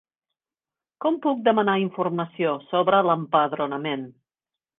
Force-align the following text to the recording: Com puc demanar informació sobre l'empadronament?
Com 1.05 1.19
puc 1.25 1.43
demanar 1.47 1.75
informació 1.83 2.55
sobre 2.71 3.03
l'empadronament? 3.11 4.09